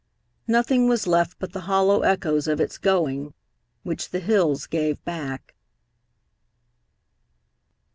[0.47, 3.35] Nothing was left but the hollow echoes of its going,
[3.83, 5.53] which the hills gave back.